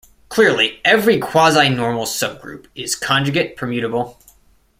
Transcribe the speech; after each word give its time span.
Clearly, 0.29 0.81
every 0.83 1.19
quasinormal 1.19 2.07
subgroup 2.07 2.65
is 2.73 2.95
conjugate-permutable. 2.95 4.17